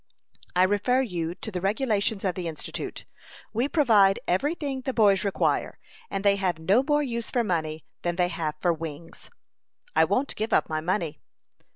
[0.55, 3.05] "I refer you to the regulations of the Institute.
[3.53, 5.77] We provide every thing the boys require,
[6.09, 9.29] and they have no more use for money than they have for wings."
[9.95, 11.19] "I won't give up my money."